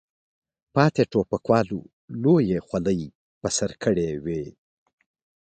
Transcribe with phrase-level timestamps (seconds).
[0.73, 1.79] پاتې ټوپکوالو
[2.23, 3.01] لویې خولۍ
[3.41, 4.43] په سر کړې وې.